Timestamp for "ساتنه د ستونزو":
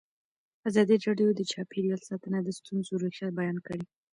2.09-2.93